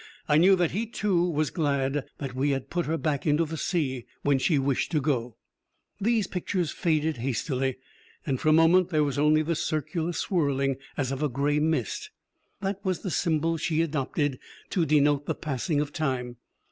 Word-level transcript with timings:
I 0.27 0.39
knew 0.39 0.55
that 0.55 0.71
he, 0.71 0.87
too, 0.87 1.29
was 1.29 1.51
glad 1.51 2.07
that 2.17 2.33
we 2.33 2.53
bad 2.53 2.71
put 2.71 2.87
her 2.87 2.97
back 2.97 3.27
into 3.27 3.45
the 3.45 3.55
sea 3.55 4.07
when 4.23 4.39
she 4.39 4.57
wished 4.57 4.91
to 4.93 4.99
go. 4.99 5.37
These 5.99 6.25
pictures 6.25 6.71
faded 6.71 7.17
hastily, 7.17 7.77
and 8.25 8.41
for 8.41 8.49
a 8.49 8.51
moment 8.51 8.89
there 8.89 9.03
was 9.03 9.19
only 9.19 9.43
the 9.43 9.53
circular 9.53 10.13
swirling 10.13 10.77
as 10.97 11.11
of 11.11 11.31
gray 11.33 11.59
mist; 11.59 12.09
that 12.61 12.83
was 12.83 13.01
the 13.01 13.11
symbol 13.11 13.57
she 13.57 13.83
adopted 13.83 14.39
to 14.71 14.87
denote 14.87 15.27
the 15.27 15.35
passing 15.35 15.79
of 15.79 15.93
time. 15.93 16.37